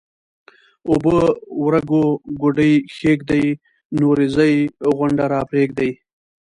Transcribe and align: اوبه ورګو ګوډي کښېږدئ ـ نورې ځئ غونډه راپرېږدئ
اوبه 0.89 1.17
ورګو 1.63 2.03
ګوډي 2.41 2.73
کښېږدئ 2.91 3.45
ـ 3.53 3.57
نورې 3.99 4.27
ځئ 4.35 4.55
غونډه 4.97 5.25
راپرېږدئ 5.33 5.91